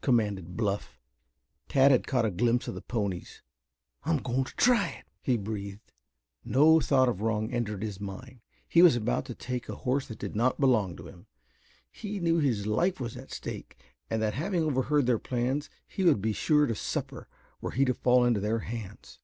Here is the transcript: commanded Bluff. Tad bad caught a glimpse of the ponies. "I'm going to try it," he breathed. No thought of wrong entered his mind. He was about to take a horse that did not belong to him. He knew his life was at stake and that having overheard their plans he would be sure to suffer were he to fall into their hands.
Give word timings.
commanded 0.00 0.56
Bluff. 0.56 0.98
Tad 1.68 1.90
bad 1.90 2.06
caught 2.06 2.24
a 2.24 2.30
glimpse 2.30 2.66
of 2.66 2.74
the 2.74 2.80
ponies. 2.80 3.42
"I'm 4.04 4.16
going 4.16 4.44
to 4.44 4.56
try 4.56 4.88
it," 4.88 5.04
he 5.20 5.36
breathed. 5.36 5.92
No 6.46 6.80
thought 6.80 7.10
of 7.10 7.20
wrong 7.20 7.52
entered 7.52 7.82
his 7.82 8.00
mind. 8.00 8.40
He 8.66 8.80
was 8.80 8.96
about 8.96 9.26
to 9.26 9.34
take 9.34 9.68
a 9.68 9.76
horse 9.76 10.06
that 10.08 10.18
did 10.18 10.34
not 10.34 10.58
belong 10.58 10.96
to 10.96 11.08
him. 11.08 11.26
He 11.90 12.20
knew 12.20 12.38
his 12.38 12.66
life 12.66 13.00
was 13.00 13.18
at 13.18 13.32
stake 13.32 13.76
and 14.08 14.22
that 14.22 14.32
having 14.32 14.62
overheard 14.62 15.04
their 15.04 15.18
plans 15.18 15.68
he 15.86 16.04
would 16.04 16.22
be 16.22 16.32
sure 16.32 16.64
to 16.64 16.74
suffer 16.74 17.28
were 17.60 17.72
he 17.72 17.84
to 17.84 17.92
fall 17.92 18.24
into 18.24 18.40
their 18.40 18.60
hands. 18.60 19.20